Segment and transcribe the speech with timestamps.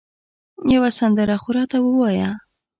[0.73, 2.29] یوه سندره خو راته ووایه